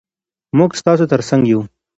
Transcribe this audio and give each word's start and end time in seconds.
موږ 0.57 0.71
ستاسو 0.81 1.05
تر 1.11 1.21
څنګ 1.29 1.43
یو. 1.51 1.61